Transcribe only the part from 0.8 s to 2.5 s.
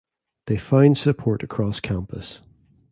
support across campus.